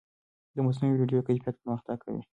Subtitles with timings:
[0.55, 2.21] د مصنوعي ویډیو کیفیت پرمختګ کوي.